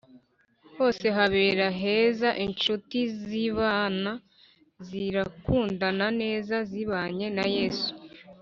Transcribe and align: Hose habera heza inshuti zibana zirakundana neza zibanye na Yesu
Hose 0.77 1.05
habera 1.17 1.67
heza 1.81 2.29
inshuti 2.45 2.99
zibana 3.21 4.11
zirakundana 4.87 6.07
neza 6.21 6.55
zibanye 6.69 7.27
na 7.37 7.45
Yesu 7.57 7.91